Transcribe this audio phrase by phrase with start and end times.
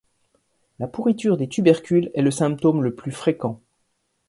[0.79, 3.61] La pourriture des tubercules est le symptôme le plus fréquent.